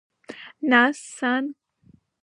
[0.71, 1.45] Нас, сан?!